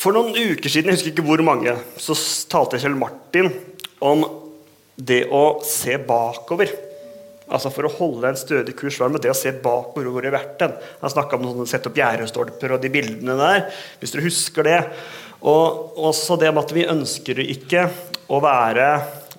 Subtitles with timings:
[0.00, 2.14] For noen uker siden, jeg husker ikke hvor mange, så
[2.48, 3.50] talte Kjell Martin
[4.00, 4.22] om
[4.96, 6.70] det å se bakover.
[7.50, 10.38] Altså For å holde en stødig kurs var det å se bakover hvor det har
[10.38, 10.62] vært.
[11.02, 13.66] Han snakka om å sette opp gjerdestolper og de bildene der,
[14.00, 14.78] hvis dere husker det.
[15.44, 17.88] Og også det med at vi ønsker ikke
[18.28, 18.88] å være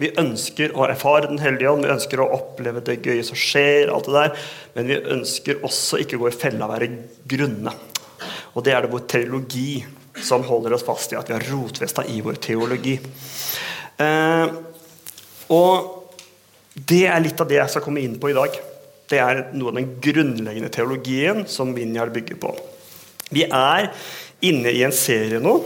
[0.01, 3.91] Vi ønsker å erfare Den hellige ånd, vi ønsker å oppleve det gøye som skjer,
[3.93, 6.87] alt det der, men vi ønsker også ikke å gå i fella og være
[7.29, 7.73] grunne.
[8.55, 9.83] Og det er det vår teologi
[10.19, 12.97] som holder oss fast i at vi har rotfesta i vår teologi.
[14.01, 14.53] Eh,
[15.51, 16.13] og
[16.73, 18.55] det er litt av det jeg skal komme inn på i dag.
[19.11, 22.53] Det er noe av den grunnleggende teologien som Vinjar bygger på.
[23.31, 23.91] Vi er
[24.47, 25.57] inne i en serie nå.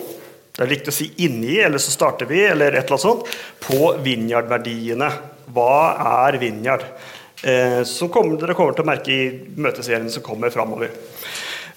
[0.55, 3.27] Det er riktig å si 'inni', eller så starter vi, eller et eller annet sånt,
[3.59, 5.09] på Vinjard-verdiene.
[5.51, 6.85] Hva er Vinjard?
[7.43, 9.25] Eh, som kommer, dere kommer til å merke i
[9.59, 10.93] møteserien som kommer framover.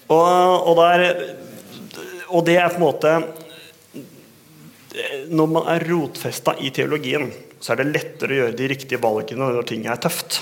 [0.09, 1.03] Og, og, der,
[2.29, 3.11] og det er på en måte
[5.29, 7.29] Når man er rotfesta i teologien,
[7.61, 10.39] så er det lettere å gjøre de riktige valgene når ting er tøft.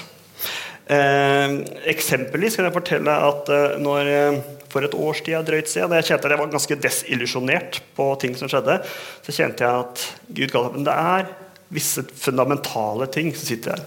[0.88, 1.56] Eh,
[1.92, 4.38] eksempelvis kan jeg fortelle at eh, når eh,
[4.72, 8.06] for et års tid drøyt siden, da jeg kjente at jeg var ganske desillusjonert på
[8.22, 8.78] ting som skjedde,
[9.26, 10.06] så kjente jeg at
[10.38, 11.28] Gud kaller det er
[11.76, 13.84] visse fundamentale ting som sitter her.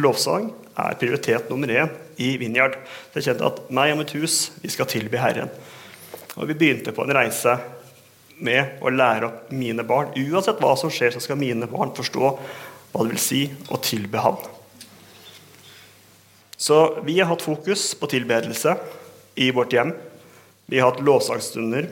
[0.00, 0.48] Lovsang
[0.80, 2.78] er prioritet nummer én i Vinjard.
[3.10, 5.52] Så jeg kjente at meg og mitt hus, vi skal tilby Herren.
[6.40, 7.58] Og vi begynte på en reise
[8.40, 10.14] med å lære opp mine barn.
[10.16, 14.22] Uansett hva som skjer, så skal mine barn forstå hva det vil si å tilbe
[14.24, 14.38] Han.
[16.60, 18.74] Så vi har hatt fokus på tilbedelse
[19.40, 19.92] i vårt hjem.
[20.68, 21.88] Vi har hatt lovsangstunder.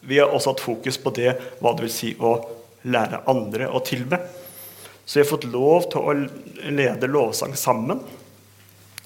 [0.00, 2.36] Vi har også hatt fokus på det hva det vil si å
[2.88, 4.20] lære andre å tilbe.
[5.04, 6.14] Så vi har fått lov til å
[6.72, 8.00] lede lovsang sammen,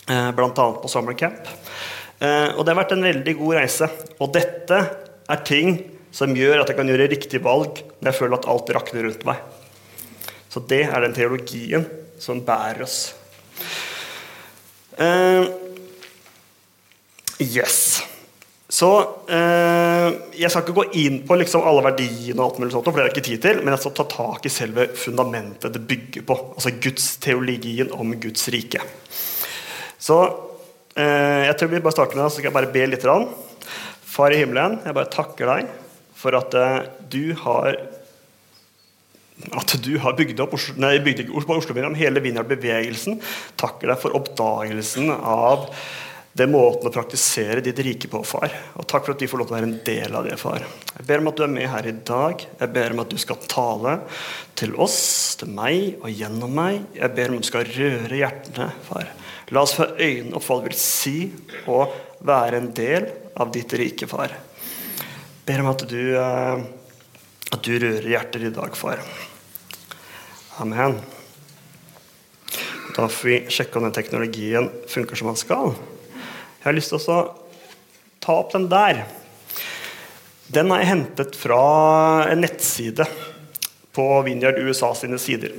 [0.08, 0.50] eh, bl.a.
[0.54, 1.46] på Summer Camp.
[1.46, 3.86] Eh, og det har vært en veldig god reise.
[4.20, 4.80] Og dette
[5.30, 5.78] er ting
[6.12, 9.26] som gjør at jeg kan gjøre riktig valg når jeg føler at alt rakner rundt
[9.28, 9.40] meg.
[10.50, 11.86] Så det er den teologien
[12.20, 12.98] som bærer oss.
[15.00, 15.46] Uh,
[17.40, 18.02] yes.
[18.70, 18.88] Så
[19.30, 22.98] uh, Jeg skal ikke gå inn på liksom alle verdiene, og alt mulig sånt, for
[22.98, 26.26] det jeg ikke tid til, men jeg skal ta tak i selve fundamentet det bygger
[26.26, 26.36] på.
[26.56, 28.82] Altså Guds teologien om Guds rike.
[30.00, 30.20] Så
[30.96, 33.06] jeg tror vi bare starter med så skal jeg bare be litt.
[34.10, 35.70] Far i himmelen, jeg bare takker deg
[36.20, 36.56] for at
[37.12, 37.78] du har
[39.56, 43.20] at du har bygd opp Oslo, nei, bygd Oslo, Oslo men hele Vinjar-bevegelsen.
[43.60, 45.70] Takker deg for oppdagelsen av
[46.36, 48.52] den måten å praktisere ditt rike på, far.
[48.78, 50.62] Og takk for at vi får lov til å være en del av det, far.
[50.94, 52.44] Jeg ber om at du er med her i dag.
[52.60, 53.96] Jeg ber om at du skal tale
[54.60, 55.00] til oss,
[55.40, 56.84] til meg og gjennom meg.
[57.00, 59.10] Jeg ber om at du skal røre hjertene, far.
[59.50, 61.16] La oss få øynene opp hva det vil si
[61.70, 61.82] å
[62.26, 63.08] være en del
[63.40, 64.30] av ditt rike, far.
[64.30, 66.60] Jeg ber om at du, eh,
[67.50, 69.02] at du rører hjerter i dag, far.
[70.62, 71.00] Amen.
[72.94, 75.74] Da får vi sjekke om den teknologien funker som den skal.
[76.60, 77.20] Jeg har lyst til å
[78.20, 79.06] ta opp den der.
[80.50, 81.62] Den har jeg hentet fra
[82.30, 83.06] en nettside
[83.96, 85.54] på Vinjard USA sine sider.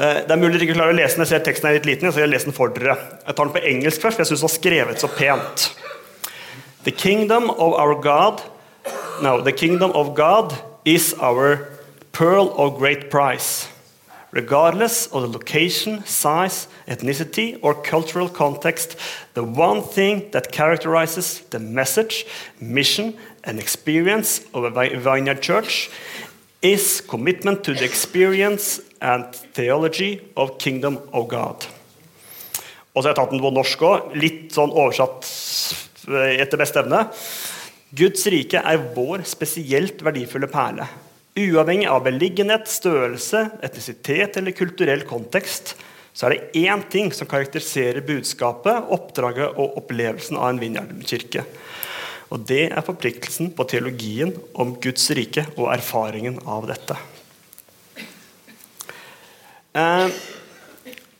[0.00, 1.26] Eh, det er mulig dere ikke klarer å lese den.
[1.26, 2.96] Jeg ser teksten er litt liten, så jeg leser den for dere.
[3.26, 5.66] Jeg tar den på engelsk først, for jeg syns den var skrevet så pent.
[6.86, 8.40] The kingdom of our God
[9.20, 10.54] No, the kingdom of God
[10.86, 11.68] is our
[12.12, 13.68] pearl of great price
[14.32, 18.96] regardless of the location, size, ethnicity, or cultural context,
[19.34, 22.26] the one thing that characterizes the message,
[22.60, 25.90] mission, and experience of a vineyard church
[26.62, 31.66] is commitment to the experience and theology of kingdom of God.
[32.94, 35.28] Og så har jeg tatt den på norsk òg, litt sånn oversatt
[36.10, 37.04] etter beste evne.
[37.96, 40.88] Guds rike er vår spesielt verdifulle perle.
[41.38, 45.76] Uavhengig av beliggenhet, størrelse, etnisitet eller kulturell kontekst
[46.12, 51.44] så er det én ting som karakteriserer budskapet, oppdraget og opplevelsen av en Vinjard-kirke.
[52.34, 56.98] Og det er forpliktelsen på teologien om Guds rike og erfaringen av dette.
[59.72, 60.06] Eh,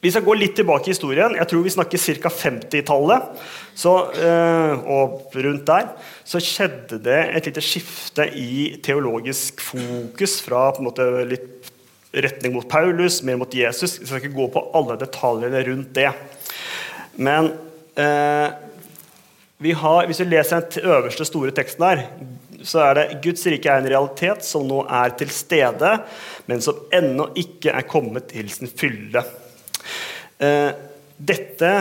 [0.01, 1.35] vi skal gå litt tilbake i historien.
[1.37, 2.31] Jeg tror vi snakker ca.
[2.33, 3.43] 50-tallet.
[3.85, 5.91] Eh, og rundt der
[6.27, 11.71] så skjedde det et lite skifte i teologisk fokus fra på en måte litt
[12.11, 14.01] retning mot Paulus, mer mot Jesus.
[14.01, 16.11] Jeg skal ikke gå på alle detaljene rundt det.
[17.21, 17.53] Men
[18.01, 18.49] eh,
[19.61, 22.07] vi har, hvis vi leser den øverste store teksten her,
[22.67, 25.93] så er det Guds rike er en realitet som nå er til stede,
[26.51, 29.23] men som ennå ikke er kommet til sin fylde.
[30.41, 30.71] Eh,
[31.17, 31.73] dette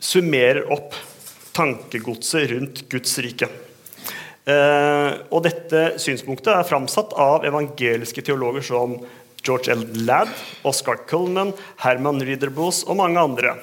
[0.00, 0.96] summerer opp
[1.56, 3.48] tankegodset rundt Guds rike.
[4.48, 8.96] Eh, og dette synspunktet er framsatt av evangeliske teologer som
[9.44, 9.84] George L.
[10.06, 10.32] Ladd,
[10.68, 13.56] Oscar Cullman, Herman Riederbos og mange andre.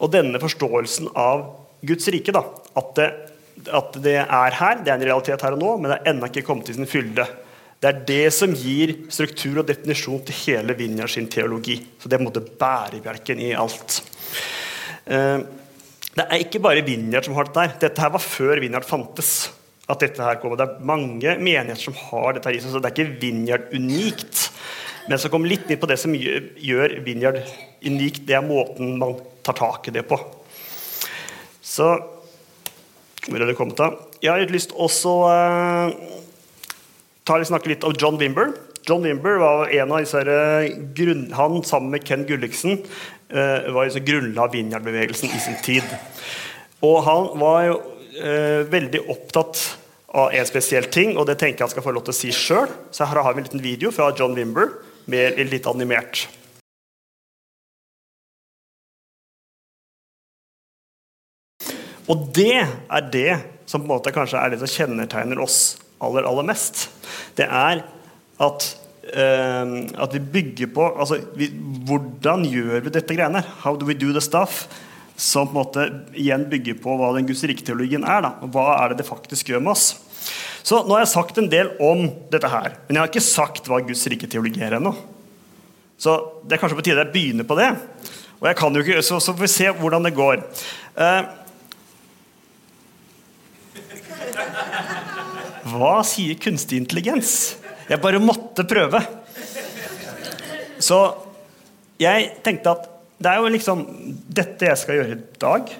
[0.00, 1.44] Og denne forståelsen av
[1.84, 2.44] Guds rike, da,
[2.76, 3.08] at det,
[3.68, 6.30] at det er her, det er en realitet her og nå, men det er ennå
[6.30, 7.26] ikke kommet til sin fylde.
[7.80, 11.78] Det er det som gir struktur og definisjon til hele Vinja sin teologi.
[12.00, 14.02] Så det er på en måte bærebjelken i alt.
[15.08, 15.38] Eh,
[16.10, 17.78] det er ikke bare Vinjard som har dette her.
[17.86, 19.50] Dette her var før Vinjard fantes.
[19.90, 20.54] at dette her kommer.
[20.54, 24.50] Det er mange menigheter som har dette her så det er ikke Vinjard unikt.
[25.08, 27.40] Men så kommer litt inn på det som gjør Vinjard
[27.82, 28.22] unikt.
[28.28, 30.20] Det er måten man tar tak i det på.
[31.58, 31.88] Så
[33.28, 33.98] er det kommet av?
[34.22, 34.88] Jeg har lyst til å
[35.28, 35.90] uh,
[37.26, 38.54] snakke litt om John Wimber.
[38.88, 43.84] John Wimber var en av disse eh, grunn, Han sammen med Ken Gulliksen uh, var
[43.84, 45.84] liksom grunnla Vinjar-bevegelsen i sin tid.
[46.80, 47.80] Og han var jo
[48.72, 49.60] veldig opptatt
[50.18, 52.32] av en spesiell ting, og det tenker jeg han skal få lov til å si
[52.34, 52.68] sjøl.
[52.92, 54.72] Så her har vi en liten video fra John Wimber,
[55.12, 56.26] mer litt animert.
[62.10, 63.30] Og det er det
[63.70, 66.88] som på en måte kanskje er det som kjennetegner oss aller, aller mest.
[67.38, 67.84] Det er
[68.40, 68.66] at,
[69.14, 69.74] uh,
[70.04, 71.50] at vi bygger på altså, vi,
[71.86, 73.44] Hvordan gjør vi dette greiene?
[73.62, 74.64] How do we do the stuff?
[75.20, 75.86] Som på en måte
[76.16, 78.24] igjen bygger på hva den Guds rike-teologien er.
[78.24, 78.34] Da.
[78.48, 79.90] Hva er det det faktisk gjør med oss?
[80.64, 83.68] Så Nå har jeg sagt en del om dette her, men jeg har ikke sagt
[83.68, 84.92] hva Guds rike-teologi er ennå.
[86.00, 86.16] Så
[86.48, 87.70] det er kanskje på tide jeg begynner på det.
[88.40, 90.44] Og jeg kan jo ikke, Så, så får vi se hvordan det går.
[90.96, 91.22] Uh,
[95.70, 97.56] Hva sier kunstig intelligens?
[97.90, 99.02] Jeg bare måtte prøve.
[100.80, 100.98] Så
[102.00, 102.88] jeg tenkte at
[103.20, 103.82] det er jo liksom
[104.32, 105.72] dette jeg skal gjøre i dag.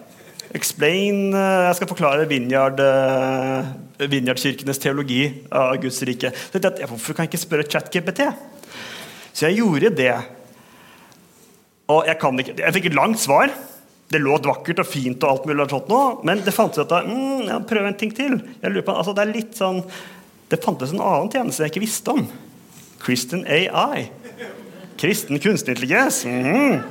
[0.56, 3.70] Explain eh, Jeg skal forklare Vinjard, uh,
[4.02, 5.22] Vinjardkirkenes teologi
[5.54, 6.32] av Guds rike.
[6.34, 8.26] Så jeg tenkte, Hvorfor kan jeg ikke spørre ChatGPT?
[9.32, 10.12] Så jeg gjorde det.
[11.90, 13.54] Og jeg, kan ikke, jeg fikk et langt svar.
[14.10, 17.44] Det låt vakkert og fint, og alt mulig sånt nå, men det fantes at mm,
[17.46, 18.40] ja, prøv en ting til.
[18.82, 19.84] På, altså det er litt sånn,
[20.50, 22.24] det fantes en annen tjeneste jeg ikke visste om.
[23.00, 24.08] Kristen AI.
[25.00, 26.24] Kristen kunstig intelligens.
[26.26, 26.82] Mm.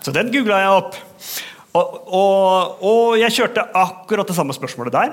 [0.00, 0.96] Så den googla jeg opp.
[1.76, 5.12] Og, og, og, jeg kjørte akkurat det samme spørsmålet der.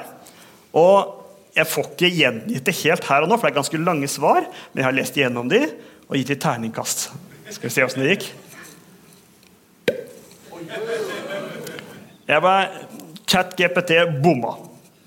[0.77, 1.25] Og
[1.57, 4.47] jeg får ikke gjengitt det helt her og nå, for det er ganske lange svar.
[4.71, 5.65] Men jeg har lest gjennom de
[6.07, 7.09] og gitt de terningkast.
[7.51, 8.29] Skal vi se åssen det gikk.
[12.27, 12.71] Jeg var
[13.25, 13.93] ChatGPT
[14.23, 14.57] bomma.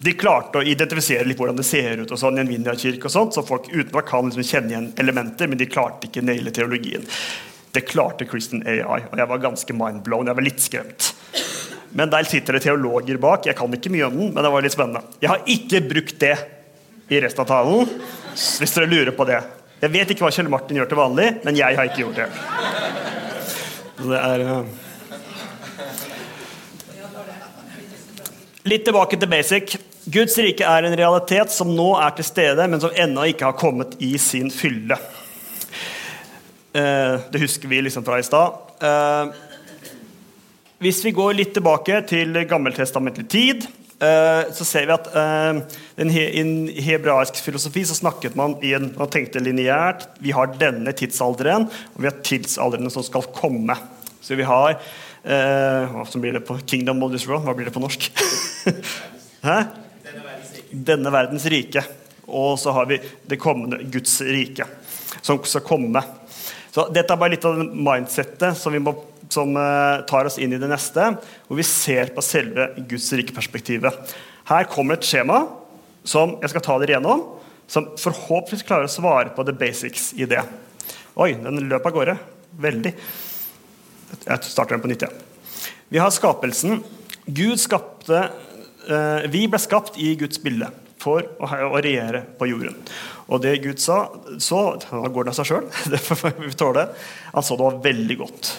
[0.01, 3.13] De klarte å identifisere litt hvordan det ser ut og sånn i en Vinja-kirke, og
[3.13, 7.05] sånt, så folk utenfor kan liksom kjenne igjen elementer, men de klarte ikke naile teologien.
[7.77, 10.33] Det klarte Christian AI, og jeg var ganske mindblown.
[10.33, 11.11] Jeg var litt skremt.
[11.93, 13.45] Men der sitter det teologer bak.
[13.51, 15.05] Jeg kan ikke mye om den, men det var litt spennende.
[15.21, 16.35] Jeg har ikke brukt det
[17.13, 17.97] i resten av talen,
[18.33, 19.43] hvis dere lurer på det.
[19.85, 22.31] Jeg vet ikke hva Kjell Martin gjør til vanlig, men jeg har ikke gjort det.
[24.07, 24.47] Det er...
[28.71, 29.73] Litt tilbake til basic.
[30.15, 33.57] Guds rike er en realitet som nå er til stede, men som ennå ikke har
[33.59, 34.95] kommet i sin fylle.
[36.79, 38.61] Eh, det husker vi liksom fra i stad.
[38.87, 39.33] Eh,
[40.87, 43.67] hvis vi går litt tilbake til gammeltestamentlig tid,
[43.99, 45.11] eh, så ser vi at
[45.99, 50.07] i en hebraisk filosofi så snakket man i en, man tenkte lineært.
[50.23, 53.75] Vi har denne tidsalderen, og vi har tidsaldrene som skal komme.
[54.31, 54.79] Så vi har
[55.21, 57.45] Eh, hva blir det på Kingdom of this world?
[57.45, 58.07] Hva blir det på norsk?
[59.47, 59.57] Hæ?
[60.71, 61.83] Denne verdens rike.
[62.31, 64.65] Og så har vi det kommende Guds rike,
[65.21, 66.03] som skal komme.
[66.71, 68.95] Så Dette er bare litt av det mindsettet som, må,
[69.29, 71.11] som eh, tar oss inn i det neste,
[71.49, 74.17] hvor vi ser på selve Guds rike-perspektivet.
[74.49, 75.43] Her kommer et skjema
[76.07, 77.27] som jeg skal ta dere gjennom,
[77.71, 80.41] som forhåpentligvis klarer å svare på the basics i det.
[81.21, 82.15] Oi, den løp av gårde.
[82.63, 82.95] Veldig.
[84.25, 85.27] Jeg starter den på nytt igjen.
[85.91, 86.83] Vi har skapelsen.
[87.27, 88.23] Gud skapte
[88.89, 92.77] eh, Vi ble skapt i Guds bilde for å, å regjere på jorden.
[93.31, 94.03] Og det Gud sa,
[94.43, 95.69] så Da går det av seg sjøl.
[97.35, 98.53] Han så det var veldig godt.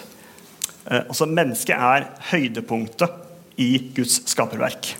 [0.88, 4.94] Eh, altså Mennesket er høydepunktet i Guds skaperverk.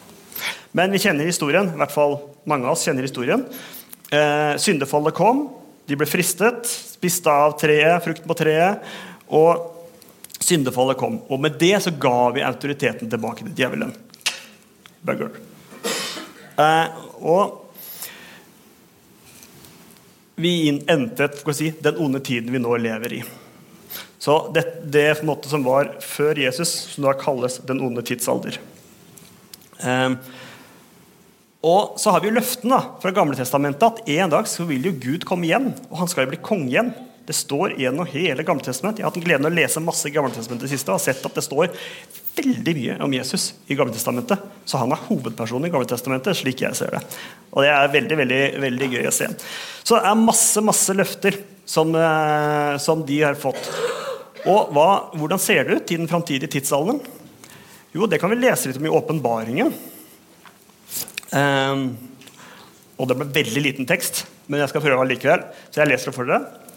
[0.77, 1.73] Men vi kjenner historien.
[1.73, 2.19] I hvert fall
[2.49, 3.45] mange av oss kjenner historien.
[4.13, 5.47] Eh, syndefallet kom.
[5.89, 8.85] De ble fristet, spiste av treet, frukten på treet.
[9.33, 9.82] Og
[10.43, 13.93] Syndefallet kom, og med det så ga vi autoriteten tilbake til djevelen.
[15.07, 15.37] Bugger.
[16.59, 17.59] Eh, og
[20.43, 20.55] vi
[20.91, 23.23] endte si, den onde tiden vi nå lever i.
[24.19, 28.59] Så det, det som var før Jesus, som da kalles den onde tidsalder.
[29.83, 30.11] Eh,
[31.63, 34.97] Og så har vi jo løftene fra Gamle Testamentet at en dag så vil jo
[34.99, 36.91] Gud komme igjen, og han skal jo bli konge igjen.
[37.27, 38.99] Det står gjennom hele Gammeltestamentet.
[38.99, 41.37] Jeg har hatt gleden av å lese masse i det siste og har sett at
[41.39, 41.71] det står
[42.37, 44.43] veldig mye om Jesus i Gammeltestamentet.
[44.67, 47.03] Så han er hovedpersonen i Gammeltestamentet, slik jeg ser det.
[47.53, 49.29] Og det er veldig, veldig, veldig gøy å se.
[49.85, 53.71] Så det er masse, masse løfter som, eh, som de har fått.
[54.43, 56.99] Og hva, hvordan ser det ut i den framtidige tidsalderen?
[57.95, 59.71] Jo, det kan vi lese litt om i åpenbaringen.
[61.33, 61.85] Um,
[62.99, 65.47] og det ble veldig liten tekst, men jeg skal prøve likevel.
[65.71, 66.72] Så jeg leser det for dere.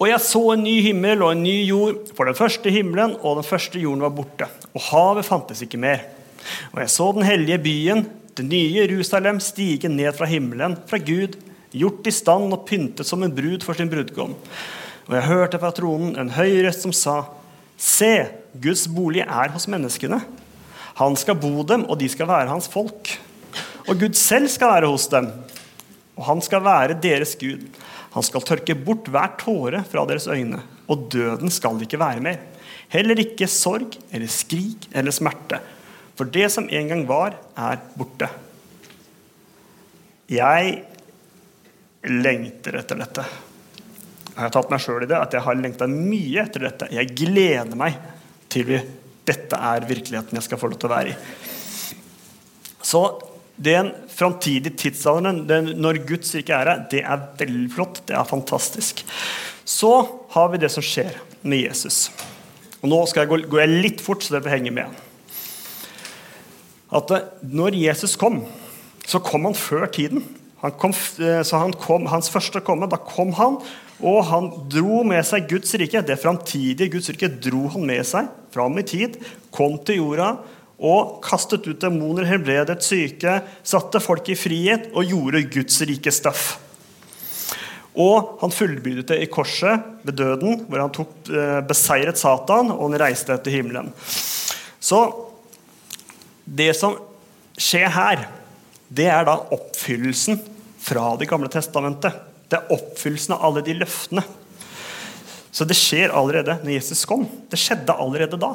[0.00, 3.36] Og jeg så en ny himmel og en ny jord, for den første himmelen og
[3.36, 4.46] den første jorden var borte.
[4.72, 6.06] Og havet fantes ikke mer.
[6.72, 11.36] Og jeg så den hellige byen, det nye Jerusalem, stige ned fra himmelen, fra Gud,
[11.76, 14.32] gjort i stand og pyntet som en brud for sin brudgom.
[15.04, 17.18] Og jeg hørte fra tronen en høy røst som sa,
[17.80, 18.12] Se,
[18.60, 20.18] Guds bolig er hos menneskene.
[21.00, 23.12] Han skal bo dem, og de skal være hans folk.
[23.88, 25.30] Og Gud selv skal være hos dem,
[26.16, 27.68] og han skal være deres Gud.
[28.14, 32.40] Han skal tørke bort hver tåre fra deres øyne, og døden skal ikke være mer.
[32.90, 35.60] Heller ikke sorg eller skrik eller smerte.
[36.18, 38.26] For det som en gang var, er borte.
[40.30, 40.74] Jeg
[42.10, 43.24] lengter etter dette.
[44.30, 46.90] Jeg har tatt meg sjøl i det, at jeg har lengta mye etter dette.
[46.94, 47.96] Jeg gleder meg
[48.50, 48.80] til vi
[49.30, 51.16] dette er virkeligheten jeg skal få lov til å være i.
[52.82, 53.02] Så
[53.60, 55.44] den framtidige tidsalderen,
[55.76, 58.00] når Guds rike er her, det er veldig flott.
[58.08, 59.04] Det er fantastisk.
[59.68, 59.92] Så
[60.32, 62.08] har vi det som skjer med Jesus.
[62.80, 65.00] Og Nå skal jeg gå, går jeg litt fort, så dere får henge med.
[66.90, 67.12] At
[67.44, 68.40] når Jesus kom,
[69.06, 70.24] så kom han før tiden.
[70.64, 73.60] Han kom, eh, så han kom, Hans første komme, da kom han,
[74.00, 76.02] og han dro med seg Guds rike.
[76.04, 79.20] Det framtidige Guds rike dro han med seg fram i tid,
[79.52, 80.32] kom til jorda
[80.80, 86.54] og kastet ut demoner, helbredet syke, satte folk i frihet og gjorde Guds rike støff.
[88.00, 92.86] Og han fullbyrdet det i korset ved døden, hvor han tok, eh, beseiret Satan og
[92.88, 93.92] han reiste til himmelen.
[94.80, 95.02] Så
[96.46, 96.96] det som
[97.58, 98.28] skjer her,
[98.88, 100.40] det er da oppfyllelsen
[100.80, 102.14] fra Det gamle testamentet.
[102.48, 104.24] Det er oppfyllelsen av alle de løftene.
[105.52, 107.26] Så det skjer allerede når Jesus kom.
[107.50, 108.54] Det skjedde allerede da.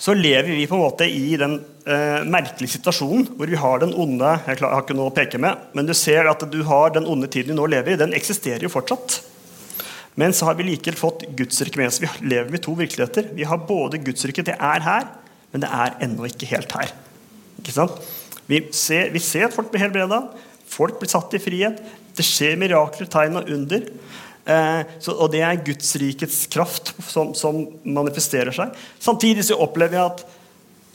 [0.00, 3.92] Så lever vi på en måte i den eh, merkelige situasjonen hvor vi har den
[3.92, 7.08] onde Jeg har ikke noe å peke med, men du ser at du har den
[7.10, 9.18] onde tiden vi nå lever i, den eksisterer jo fortsatt.
[10.20, 12.00] Men så har vi likevel fått Gudsriket med oss.
[12.00, 13.28] Vi lever med to virkeligheter.
[13.36, 15.06] Vi har både Gudsriket, det er her,
[15.52, 16.94] men det er ennå ikke helt her.
[17.60, 18.00] Ikke sant?
[18.48, 20.24] Vi ser, vi ser at folk blir helbreda.
[20.70, 21.78] Folk blir satt i frihet.
[22.16, 23.84] Det skjer mirakler, tegn og under.
[24.44, 28.76] Eh, så, og det er Guds rikets kraft som, som, manifesterer seg.
[29.02, 30.24] Samtidig så opplever jeg at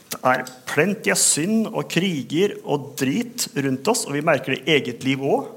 [0.06, 4.60] det er plenty av synd og kriger og drit rundt oss, og vi merker det
[4.64, 5.48] i eget liv òg.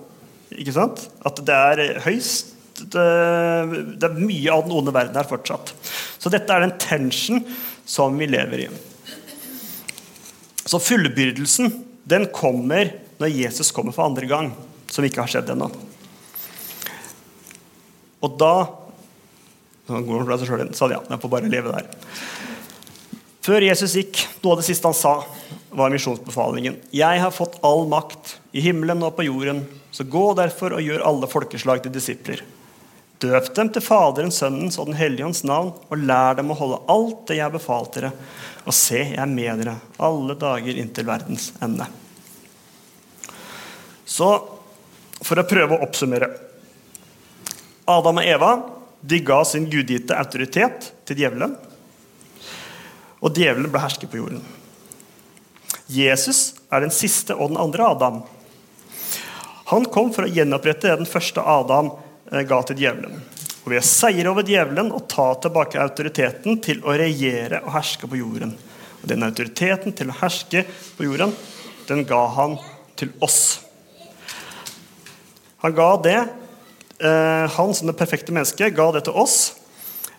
[0.50, 3.04] At det er høyst det,
[4.00, 5.74] det, er mye av den onde verden her fortsatt.
[6.20, 7.44] Så dette er den tension
[7.84, 8.70] som vi lever i.
[10.64, 11.74] Så fullbyrdelsen
[12.10, 14.52] den kommer når Jesus kommer for andre gang,
[14.90, 15.68] som ikke har skjedd ennå.
[18.26, 18.54] Og da
[19.90, 21.88] Nå går han seg sjøl inn, sa ja, jeg får bare leve der.
[23.42, 25.14] Før Jesus gikk, noe av det siste han sa,
[25.74, 26.76] var misjonsbefalingen.
[26.94, 31.08] Jeg har fått all makt i himmelen og på jorden, så gå derfor og gjør
[31.10, 32.44] alle folkeslag til disipler.
[33.20, 36.84] Døp dem til Faderens, Sønnens og Den hellige ånds navn, og lær dem å holde
[36.94, 38.14] alt det jeg har befalt dere.
[38.64, 41.90] Og se, jeg er med dere alle dager inntil verdens ende.
[44.06, 44.30] Så
[45.20, 46.30] for å prøve å oppsummere
[47.90, 48.52] Adam og Eva
[49.02, 51.56] de ga sin gudgitte autoritet til djevelen.
[53.20, 54.44] Og djevelen ble hersker på jorden.
[55.90, 58.22] Jesus er den siste og den andre Adam.
[59.72, 61.92] Han kom for å gjenopprette det den første Adam
[62.32, 63.20] eh, ga til djevelen.
[63.64, 68.10] Og ved å seire over djevelen og ta tilbake autoriteten til å regjere og herske
[68.10, 68.54] på jorden.
[69.00, 70.66] Og Den autoriteten til å herske
[70.98, 71.34] på jorden,
[71.90, 72.58] den ga han
[73.00, 73.60] til oss.
[75.64, 76.20] Han ga det.
[77.00, 79.56] Eh, han som det perfekte mennesket ga det til oss.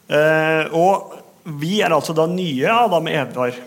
[0.08, 1.12] Eh, og
[1.60, 3.58] vi er altså da nye Adam og Evar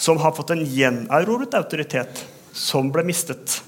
[0.00, 2.24] som har fått en gjenerobret autoritet
[2.56, 3.60] som ble mistet.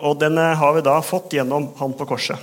[0.00, 2.36] Og den eh, har vi da fått gjennom han på korset.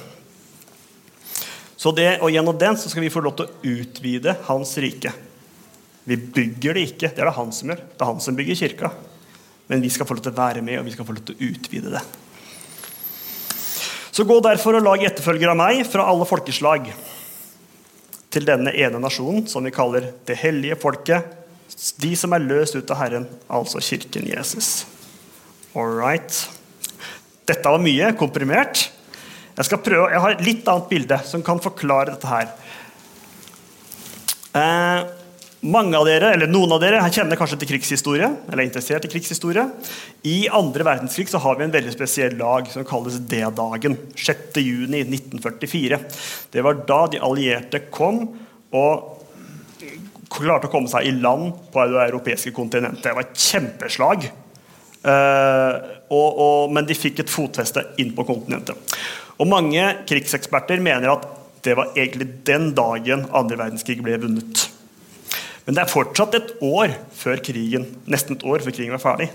[1.77, 5.13] Så det, og Gjennom den så skal vi få lov til å utvide hans rike.
[6.09, 7.83] Vi bygger det ikke, det er det han som gjør.
[7.93, 8.89] Det er han som bygger kirka.
[9.69, 11.37] Men vi skal få lov til å være med, og vi skal få lov til
[11.37, 12.01] å utvide det.
[14.17, 16.87] Så gå derfor og lag etterfølgere av meg fra alle folkeslag
[18.33, 21.35] til denne ene nasjonen, som vi kaller det hellige folket,
[22.01, 24.87] De som er løst ut av Herren, altså kirken Jesus.
[25.77, 26.39] All right.
[27.45, 28.87] Dette var mye komprimert.
[29.53, 32.49] Jeg skal prøve, jeg har et litt annet bilde som kan forklare dette her.
[34.57, 35.13] Eh,
[35.65, 38.29] mange av dere, eller Noen av dere kjenner kanskje til krigshistorie.
[38.47, 39.65] eller er interessert I krigshistorie.
[40.23, 43.97] I andre verdenskrig så har vi en veldig spesiell lag som kalles D-dagen.
[44.15, 45.99] 6.6.1944.
[46.51, 48.27] Det var da de allierte kom
[48.71, 49.13] og
[50.29, 53.03] klarte å komme seg i land på det europeiske kontinentet.
[53.03, 54.29] Det var et kjempeslag.
[55.07, 55.73] Uh,
[56.11, 58.97] og, og, men de fikk et fotfeste inn på kontinentet.
[59.37, 61.27] Og Mange krigseksperter mener at
[61.65, 64.67] det var egentlig den dagen andre verdenskrig ble vunnet.
[65.67, 69.27] Men det er fortsatt et år før krigen, nesten et år før krigen var ferdig.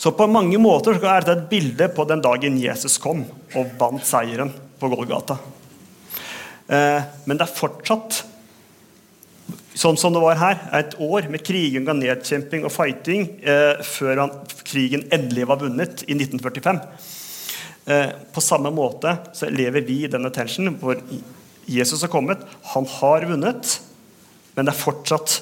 [0.00, 4.06] Så på mange måter er det et bilde på den dagen Jesus kom og vant
[4.08, 5.36] seieren på Golgata.
[6.68, 8.22] Eh, men det er fortsatt
[9.78, 14.24] sånn som det var her, et år med kriging og nedkjemping og fighting eh, før
[14.64, 16.80] krigen endelig var vunnet i 1945.
[17.88, 21.04] Eh, på samme måte så lever vi i denne tensionen hvor
[21.68, 22.40] Jesus har kommet,
[22.72, 23.76] han har vunnet,
[24.58, 25.36] men det er fortsatt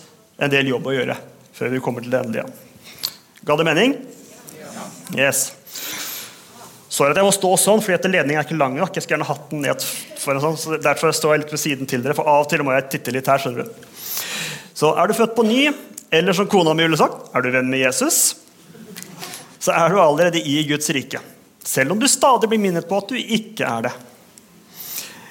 [0.44, 1.14] en del jobb å gjøre
[1.56, 2.50] før vi kommer til det endelige.
[3.48, 3.94] Ga det mening?
[5.16, 5.46] Yes.
[6.92, 8.92] Sorry at jeg må stå sånn, fordi ledningen er ikke lang nok.
[8.92, 9.86] Jeg skulle gjerne hatt den ned
[10.20, 12.64] foran sånn, så Derfor står jeg litt ved siden til dere, for av og til
[12.66, 13.40] må jeg titte litt her.
[13.40, 13.86] skjønner du.
[14.76, 15.62] Så er du født på ny,
[16.20, 18.20] eller som kona mi ville sagt, er du venn med Jesus,
[19.64, 21.24] så er du allerede i Guds rike.
[21.64, 23.94] Selv om du stadig blir minnet på at du ikke er det.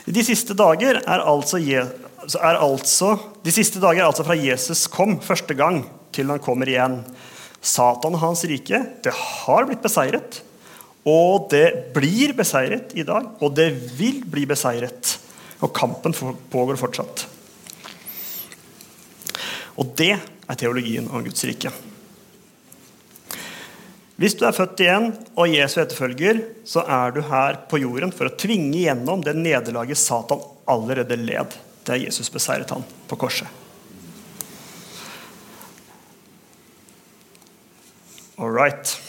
[0.10, 1.62] I de siste dager er altså
[2.34, 3.16] er altså,
[3.46, 5.84] de siste dager er altså fra Jesus kom første gang,
[6.16, 7.02] til han kommer igjen.
[7.66, 10.42] Satan og hans rike, det har blitt beseiret.
[11.06, 15.18] Og det blir beseiret i dag, og det vil bli beseiret.
[15.62, 16.16] Og kampen
[16.52, 17.28] pågår fortsatt.
[19.76, 21.74] Og det er teologien om Guds rike.
[24.16, 28.30] Hvis du er født igjen og Jesu etterfølger, så er du her på jorden for
[28.30, 33.48] å tvinge gjennom det nederlaget Satan allerede led der Jesus beseiret han på korset.
[38.38, 39.02] All right.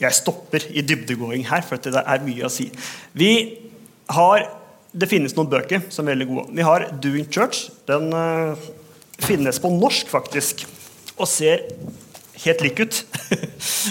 [0.00, 2.70] Jeg stopper i dybdegåing her, for det er mye å si.
[3.12, 3.32] Vi
[4.10, 4.48] har,
[4.90, 6.44] Det finnes noen bøker som er veldig gode.
[6.50, 7.70] Vi har 'Doing Church'.
[7.86, 8.58] Den uh,
[9.22, 10.66] finnes på norsk, faktisk,
[11.16, 11.62] og ser
[12.44, 13.06] helt lik ut.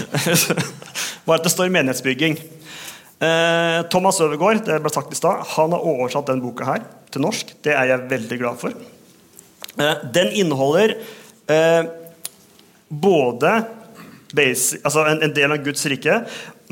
[1.26, 2.59] Bare at det står 'menighetsbygging'.
[3.20, 7.26] Uh, Thomas Øvergaard det ble sagt i sted, han har oversatt denne boka her til
[7.26, 7.58] norsk.
[7.66, 8.76] Det er jeg veldig glad for.
[9.80, 10.96] Eh, den inneholder
[11.48, 11.84] eh,
[12.90, 13.54] både
[14.36, 16.20] base, altså en, del av Guds rike,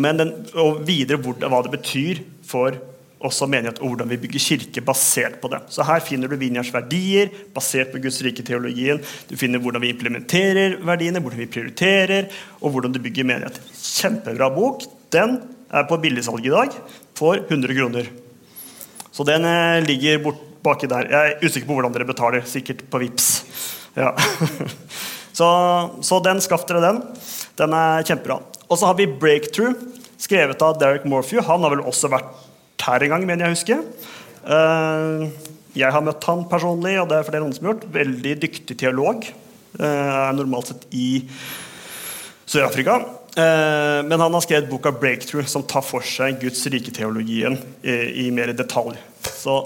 [0.02, 2.78] men den, og videre hvor, hva det betyr for
[3.18, 5.64] også menighet, og hvordan vi bygger kirke basert på det.
[5.74, 9.02] Så Her finner du Vinjards verdier basert på Guds rike-teologien.
[9.30, 12.30] Du finner hvordan vi implementerer verdiene, hvordan vi prioriterer,
[12.62, 13.58] og hvordan du bygger menighet.
[13.74, 14.86] Kjempebra bok.
[15.16, 16.76] Den er på billigsalg i dag
[17.18, 18.10] for 100 kroner.
[19.12, 21.10] Så den eh, ligger bort baki der.
[21.12, 22.46] Jeg er usikker på hvordan dere betaler.
[22.48, 23.30] Sikkert på VIPS.
[23.98, 24.12] Ja.
[25.40, 25.48] så,
[26.06, 27.02] så, den, skaff dere den.
[27.58, 28.42] Den er kjempebra.
[28.68, 29.80] Og så har vi 'Breakthrough',
[30.20, 31.42] skrevet av Derek Morphew.
[31.42, 32.36] Han har vel også vært
[32.88, 33.84] her en gang, mener jeg husker.
[34.48, 35.28] huske.
[35.76, 37.90] jeg har møtt han personlig, og det er flere andre som har gjort.
[37.94, 39.28] Veldig dyktig teolog.
[39.78, 41.10] Uh, er normalt sett i
[42.48, 43.02] Sør-Afrika.
[43.38, 48.50] Eh, men han har skrevet boka 'Breakthrough', som tar for seg Guds rike-teologien i, mer
[48.58, 48.98] detalj.
[49.22, 49.60] Så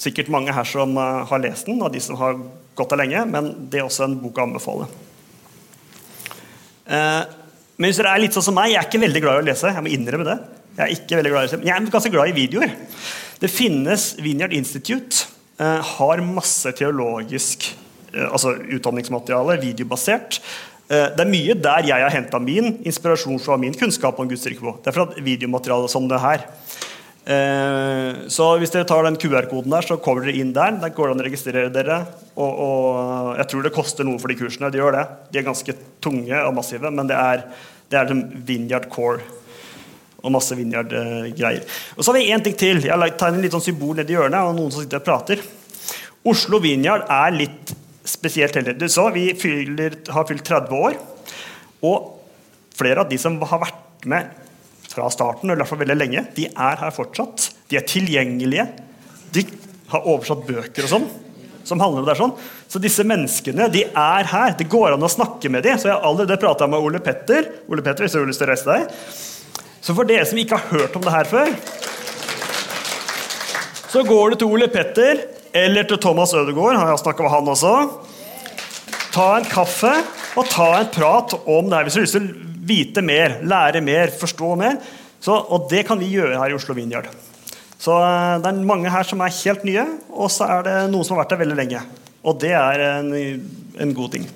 [0.00, 2.38] sikkert mange her som eh, har lest den, og de som har
[2.78, 4.86] gått der lenge, men det er også en bok å anbefale.
[6.88, 7.34] Eh,
[7.76, 9.48] men hvis dere er litt sånn som meg, jeg er ikke veldig glad i å
[9.50, 9.74] lese.
[9.74, 10.38] Jeg må innrømme det.
[10.78, 12.72] Jeg er ikke veldig glad i å lese, men jeg er ganske glad i videoer.
[13.42, 15.26] Det finnes Vineyard Institute.
[15.58, 17.64] har masse teologisk
[18.14, 20.38] altså utdanningsmateriale, videobasert.
[20.88, 24.46] Eh, det er mye der jeg har henta min inspirasjon fra min kunnskap om Guds
[24.48, 24.72] rike på.
[24.80, 26.46] Det er fra videomateriale som det her.
[27.28, 30.78] Eh, så hvis dere tar den QR-koden der, så kommer dere inn der.
[30.80, 31.98] Der går det an å registrere dere.
[32.38, 34.70] Og, og, jeg tror det koster noe for de kursene.
[34.72, 35.02] De gjør det.
[35.34, 35.74] De er ganske
[36.04, 37.44] tunge og massive, men det er,
[37.92, 38.14] det er
[38.48, 39.20] Vineyard Core.
[40.24, 41.68] Og masse Vinyard-greier.
[41.94, 42.80] Og så har vi én ting til.
[42.82, 44.40] Jeg har tegnet litt sånn symbol nedi hjørnet.
[44.48, 45.44] og noen som sitter og prater.
[46.26, 47.76] Oslo-Vinyard er litt
[48.08, 48.76] spesielt heller.
[48.78, 50.98] Du sa vi fyller, har fylt 30 år.
[51.86, 52.14] Og
[52.78, 54.34] flere av de som har vært med
[54.88, 57.50] fra starten, eller i hvert fall veldig lenge, de er her fortsatt.
[57.68, 58.66] De er tilgjengelige.
[59.34, 59.44] De
[59.92, 61.08] har oversatt bøker og sånn.
[61.68, 62.30] som handler om det sånn.
[62.64, 64.54] Så disse menneskene de er her.
[64.56, 65.76] Det går an å snakke med dem.
[65.76, 67.44] Så jeg allerede prata med Ole Petter.
[67.68, 68.88] Ole Petter, hvis du har lyst til å reise deg.
[69.84, 71.52] Så for dere som ikke har hørt om det her før,
[73.92, 75.20] så går du til Ole Petter
[75.64, 76.78] eller til Thomas Ødegaard.
[76.78, 77.74] Har jeg snakka med han også?
[79.18, 79.92] ta en kaffe
[80.38, 81.86] og ta en prat om det her.
[81.86, 84.78] Hvis du har lyst til å vite mer, lære mer, forstå mer.
[85.24, 87.08] Så, og det kan vi gjøre her i Oslo Vinjard.
[87.78, 91.06] Så eh, det er mange her som er helt nye, og så er det noen
[91.06, 91.82] som har vært der veldig lenge.
[92.26, 93.10] Og det er en,
[93.82, 94.28] en god ting.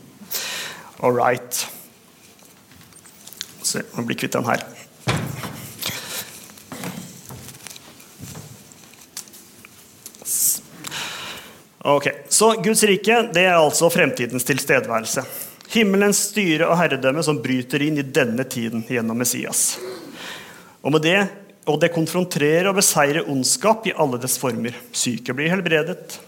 [1.02, 1.62] All right.
[3.62, 4.64] Se, nå blir kvitt den her.
[11.84, 15.24] Ok, Så Guds rike det er altså fremtidens tilstedeværelse.
[15.72, 19.80] Himmelens styre og herredømme som bryter inn i denne tiden gjennom Messias.
[20.82, 21.16] Og med det,
[21.66, 24.76] og det konfronterer og beseirer ondskap i alle dets former.
[24.94, 26.20] Syke blir helbredet,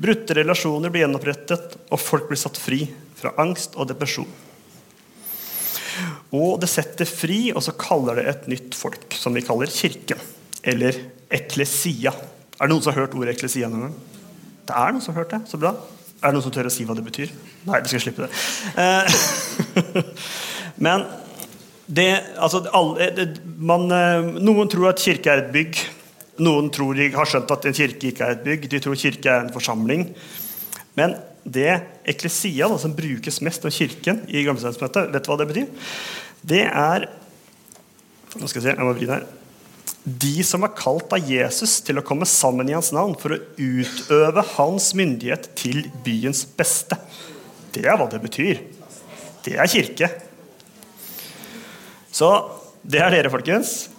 [0.00, 2.86] brutte relasjoner blir gjenopprettet, og folk blir satt fri
[3.20, 4.30] fra angst og depresjon.
[6.32, 10.16] Og det setter fri, og så kaller det et nytt folk, som vi kaller kirke.
[10.64, 10.96] Eller
[11.28, 12.14] eklesia.
[12.56, 14.19] Er det noen som har hørt ordet eklesia noen gang?
[14.70, 15.40] Det er noen som har hørt det.
[15.50, 15.72] Så bra.
[16.20, 17.30] Er det noen som tør å si hva det betyr?
[17.66, 18.30] Nei, vi skal slippe det.
[18.78, 20.04] Eh,
[20.86, 21.06] men
[21.90, 23.24] det, altså, alle, det,
[23.58, 25.80] man, eh, noen tror at kirke er et bygg.
[26.44, 28.68] Noen tror de har skjønt at en kirke ikke er et bygg.
[28.70, 30.06] De tror kirke er en forsamling.
[31.00, 31.72] Men det
[32.14, 35.90] eklesia da, som brukes mest av kirken i Gammeltestamentet, vet du hva det betyr?
[36.54, 37.10] Det er
[38.38, 39.39] Nå skal jeg se, jeg må vri den her.
[40.04, 43.40] De som er kalt av Jesus til å komme sammen i hans navn for å
[43.60, 46.96] utøve hans myndighet til byens beste.
[47.74, 48.62] Det er hva det betyr.
[49.44, 50.08] Det er kirke.
[52.10, 52.30] Så
[52.80, 53.90] det er dere, folkens.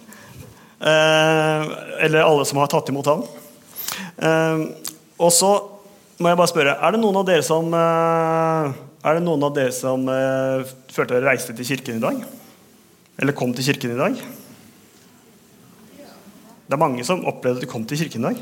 [0.82, 1.70] Eh,
[2.02, 3.22] eller alle som har tatt imot han.
[4.18, 4.64] Eh,
[5.22, 5.52] og så
[6.22, 10.04] må jeg bare spørre Er det noen av dere som eh, noen av dere som
[10.10, 12.22] eh, følte dere reiste til kirken i dag?
[13.22, 14.22] Eller kom til kirken i dag?
[16.72, 18.38] Det er mange som opplevde at de kom til kirken i dag.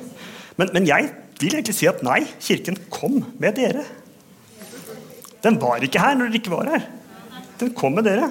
[0.55, 1.09] Men, men, jeg
[1.41, 3.83] vil egentlig si at nei, kirken kom med dere.
[5.43, 6.87] Den var ikke her når dere ikke var her.
[7.59, 8.29] Den kom med dere.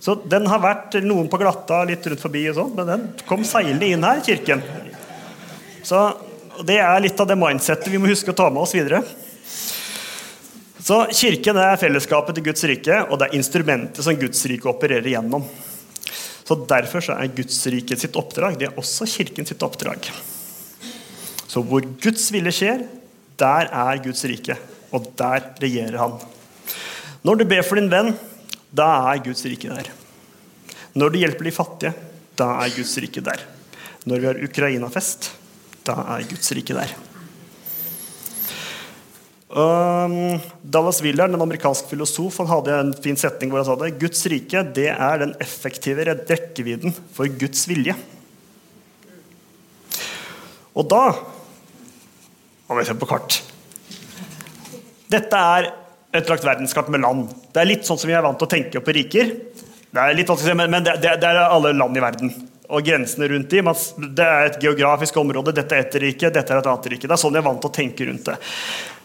[0.00, 3.44] Så den har vært noen på glatta litt rundt forbi, og sånt, men den kom
[3.44, 4.64] seilende inn her, kirken.
[5.84, 6.08] Så
[6.64, 9.04] Det er litt av det mindsettet vi må huske å ta med oss videre.
[10.82, 15.12] Så Kirken er fellesskapet til Guds rike, og det er instrumentet som Guds rike opererer
[15.12, 15.44] gjennom.
[16.48, 20.08] Så Derfor så er Guds rike sitt oppdrag det er også kirken sitt oppdrag.
[21.48, 22.84] Så hvor Guds vilje skjer,
[23.40, 24.56] der er Guds rike.
[24.96, 26.16] Og der regjerer han.
[27.24, 28.14] Når du ber for din venn,
[28.72, 29.90] da er Guds rike der.
[30.96, 31.92] Når du hjelper de fattige,
[32.38, 33.44] da er Guds rike der.
[34.08, 35.30] Når vi har Ukraina-fest,
[35.84, 36.96] da er Guds rike der.
[39.48, 43.94] Um, Dallas Willard, en amerikansk filosof, han hadde en fin setning hvor han sa det.
[44.00, 47.96] Guds rike det er den effektive rekkevidden for Guds vilje.
[50.76, 51.04] Og da
[52.68, 53.40] må vi se på kart.
[55.08, 55.70] Dette er
[56.18, 57.32] et lagt verdenskart med land.
[57.48, 59.32] Det er litt sånn som vi er vant til å tenke på riker.
[59.88, 62.34] Det er litt vanskelig, men det, det, det er alle land i verden.
[62.68, 63.72] Og grensene rundt dem.
[64.12, 65.56] Det er et geografisk område.
[65.56, 67.08] Dette er ett rike, dette er et annet rike.
[67.08, 68.36] Det er sånn vi er vant til å tenke rundt det.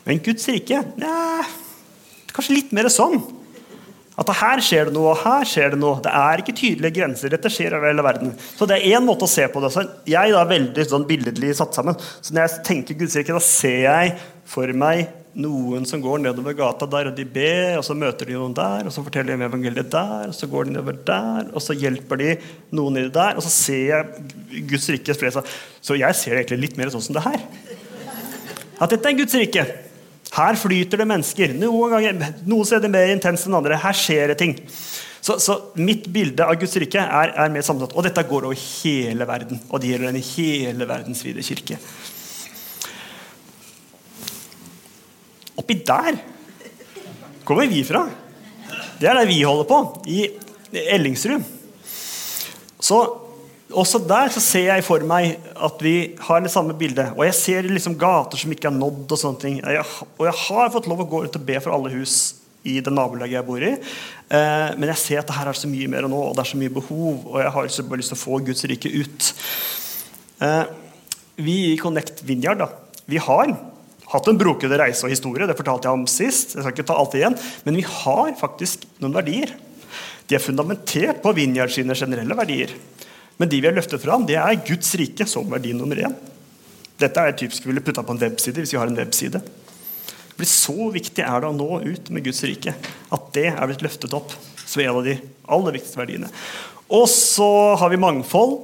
[0.03, 1.15] Men Guds rike ja,
[2.33, 3.21] kanskje litt mer sånn.
[4.19, 5.97] At her skjer det noe, og her skjer det noe.
[6.03, 7.31] Det er ikke tydelige grenser.
[7.33, 8.35] Dette skjer over hele verden.
[8.37, 9.71] Så det er én måte å se på det.
[9.73, 11.97] Så jeg er veldig sånn billedlig satt sammen.
[12.21, 14.13] Så når jeg tenker Guds rike, da ser jeg
[14.53, 18.35] for meg noen som går nedover gata der, og de ber, og så møter de
[18.37, 21.47] noen der, og så forteller de om evangeliet der, og så går de nedover der,
[21.49, 22.35] og så hjelper de
[22.77, 25.55] noen i der, og så ser jeg Guds rike spre seg.
[25.81, 27.41] Så jeg ser det egentlig litt mer sånn som det her.
[28.77, 29.65] At dette er Guds rike.
[30.33, 31.53] Her flyter det mennesker.
[31.61, 33.77] Noen, ganger, noen steder mer intenst enn andre.
[33.77, 34.55] Her skjer det ting.
[35.23, 37.93] Så, så mitt bilde av Guds rike er, er, mer sammensatt.
[37.95, 39.61] Og dette går over hele verden.
[39.69, 41.77] Og det gjelder den hele verdensvide kirke.
[45.61, 46.17] Oppi der
[47.45, 48.07] kommer vi fra.
[48.99, 50.25] Det er der vi holder på i
[50.73, 51.45] Ellingsrud.
[52.83, 52.99] Så
[53.79, 57.13] også der så ser jeg for meg at vi har det samme bildet.
[57.17, 59.05] Og jeg ser liksom gater som ikke er nådd.
[59.07, 59.59] Og sånne ting.
[59.59, 59.83] Jeg,
[60.17, 62.15] og jeg har fått lov å gå ut og be for alle hus
[62.63, 63.73] i det nabolaget jeg bor i.
[63.73, 66.51] Eh, men jeg ser at det her er så mye mer nå, og det er
[66.53, 67.25] så mye behov.
[67.33, 69.33] Og jeg har så bare lyst til å få Guds rike ut.
[70.47, 70.63] Eh,
[71.43, 72.69] vi i Connect Vineyard da,
[73.09, 73.51] vi har
[74.13, 75.47] hatt en brokete reise og historie.
[75.49, 76.55] Det fortalte jeg om sist.
[76.55, 77.37] Jeg skal ikke ta alt igjen.
[77.65, 79.55] Men vi har faktisk noen verdier.
[80.29, 82.71] De er fundamentert på Vineyard sine generelle verdier.
[83.37, 86.15] Men de vi har løftet fram, det er Guds rike som verdi nummer én.
[87.01, 89.41] Dette er typisk vi ville putta på en webside hvis vi har en webside.
[90.33, 92.75] For Så viktig er det å nå ut med Guds rike
[93.13, 95.17] at det er blitt løftet opp som en av de
[95.53, 96.29] aller viktigste verdiene.
[96.93, 98.57] Og så har vi mangfold.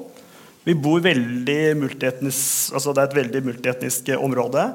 [0.68, 4.66] Vi bor veldig altså Det er et veldig multietnisk område.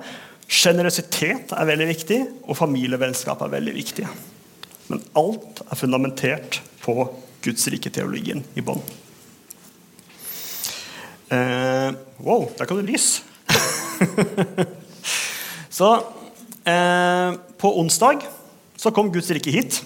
[0.51, 4.09] Sjenerøsitet er veldig viktig, og familievennskap er veldig viktig.
[4.91, 6.99] Men alt er fundamentert på
[7.45, 8.83] Guds rike-teologien i bånn.
[11.33, 13.23] Eh, wow, der kom det lys!
[15.79, 18.27] så uh, på onsdag
[18.77, 19.81] så kom Guds rike hit.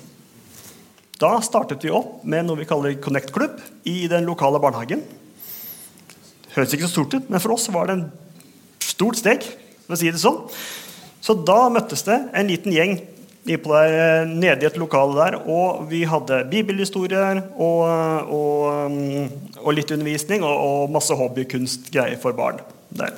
[1.19, 5.05] Da startet vi opp med noe vi kaller Connect-klubb i den lokale barnehagen.
[6.55, 8.07] Høres ikke så stort ut, men for oss var det en
[8.83, 9.47] stort steg.
[9.87, 10.43] for å si det sånn.
[11.23, 12.99] Så da møttes det en liten gjeng
[13.49, 17.81] der, nede i et lokale der, og vi hadde bibelhistorier og,
[18.29, 22.61] og, mm, og litt undervisning og, og masse hobbykunstgreier for barn.
[22.91, 23.17] der.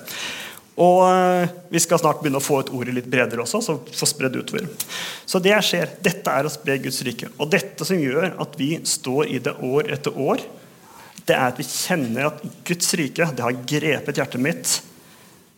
[0.80, 3.60] Og eh, vi skal snart begynne å få ut ordet litt bredere også.
[3.64, 4.68] så, få spredd utover.
[5.28, 5.96] Så det skjer.
[6.00, 7.28] Dette er å spre Guds rike.
[7.36, 10.44] Og dette som gjør at vi står i det år etter år,
[11.28, 14.78] det er at vi kjenner at Guds rike det har grepet hjertet mitt.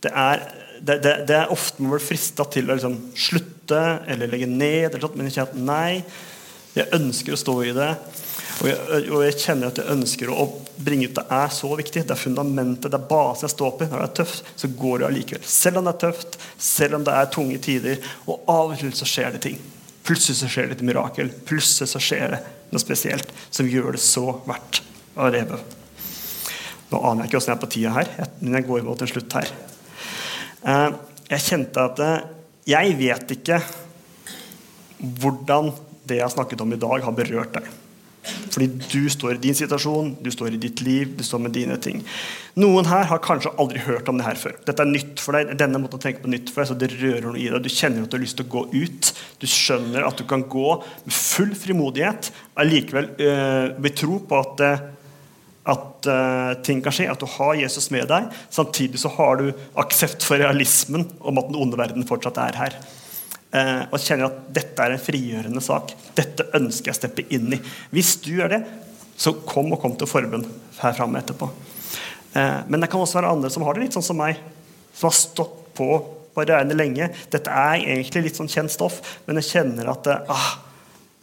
[0.03, 0.43] Det er,
[0.79, 4.89] det, det, det er ofte man blir frista til å liksom slutte eller legge ned,
[4.89, 6.03] eller sånt, men jeg kjenner at nei,
[6.73, 7.89] jeg ønsker å stå i det.
[8.61, 10.45] Og jeg, og jeg, kjenner at jeg ønsker å
[10.83, 12.03] bringe ut det er så viktig.
[12.05, 13.87] Det er fundamentet, det er basen jeg står på.
[13.89, 15.45] Når det er tøft, så går det allikevel.
[15.53, 18.09] Selv om det er tøft, selv om det er tunge tider.
[18.27, 19.59] Og av og til så skjer det ting.
[20.03, 21.31] Plutselig så skjer det et mirakel.
[21.47, 22.41] Plutselig så skjer det
[22.73, 24.81] noe spesielt som gjør det så verdt
[25.15, 25.59] å leve.
[26.91, 28.09] Nå aner jeg ikke åssen jeg er på tida her,
[28.41, 29.53] men jeg går mot en slutt her.
[30.63, 30.89] Eh,
[31.33, 32.27] jeg kjente at eh,
[32.71, 33.59] jeg vet ikke
[35.19, 35.73] hvordan
[36.07, 37.71] det jeg har snakket om i dag, har berørt deg.
[38.53, 41.75] Fordi du står i din situasjon, du står i ditt liv, du står med dine
[41.83, 41.99] ting.
[42.59, 44.55] Noen her har kanskje aldri hørt om det her før.
[44.63, 45.51] Dette er nytt for deg.
[45.59, 47.59] denne måten å tenke på nytt for deg, så det rører noe i deg.
[47.63, 49.11] Du kjenner at du har lyst til å gå ut.
[49.43, 52.31] Du skjønner at du kan gå med full frimodighet,
[52.63, 54.67] allikevel øh, med tro på at,
[55.63, 58.27] at uh, ting kan skje, at du har Jesus med deg.
[58.51, 59.45] Samtidig så har du
[59.79, 62.79] aksept for realismen om at den onde verden fortsatt er her.
[63.53, 65.93] Uh, og kjenner at dette er en frigjørende sak.
[66.17, 67.61] Dette ønsker jeg å steppe inn i.
[67.95, 68.63] Hvis du gjør det,
[69.15, 70.49] så kom og kom til forbund
[70.81, 71.47] her framme etterpå.
[72.33, 74.41] Uh, men det kan også være andre som har det litt sånn som meg,
[74.91, 75.87] som har stått på
[76.35, 77.07] reinet lenge.
[77.31, 80.49] Dette er egentlig litt sånn kjent stoff, men jeg kjenner at ah,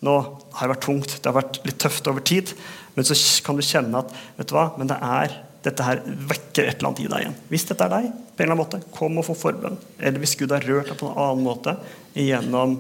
[0.07, 0.17] nå
[0.57, 2.55] har det vært tungt, det har vært litt tøft over tid.
[2.97, 6.71] Men så kan du kjenne at vet du hva, men det er dette her vekker
[6.71, 7.37] et eller annet i deg igjen.
[7.51, 9.77] Hvis dette er deg, på en eller annen måte, kom og få forbønn.
[10.01, 11.77] Eller hvis Gud har rørt deg på en annen måte
[12.17, 12.79] gjennom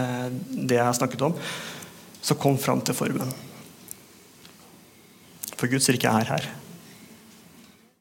[0.00, 1.36] eh, det jeg har snakket om,
[2.24, 3.34] så kom fram til forbønn.
[5.58, 6.48] For Guds rike er her.